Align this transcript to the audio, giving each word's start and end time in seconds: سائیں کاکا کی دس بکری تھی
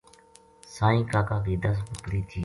سائیں 0.75 1.03
کاکا 1.11 1.37
کی 1.45 1.55
دس 1.63 1.77
بکری 1.89 2.21
تھی 2.29 2.39